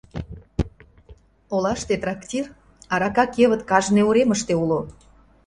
[1.53, 2.45] Олаште трактир,
[2.93, 4.79] арака кевыт кажне уремыште уло.